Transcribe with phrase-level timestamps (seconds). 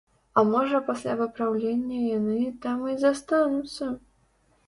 [0.39, 3.91] А можа, пасля выпраўлення яны там і застануцца?